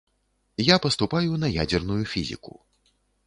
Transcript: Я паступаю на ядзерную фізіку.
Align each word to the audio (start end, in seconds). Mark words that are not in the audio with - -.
Я 0.67 0.75
паступаю 0.85 1.37
на 1.43 1.47
ядзерную 1.63 2.01
фізіку. 2.13 2.53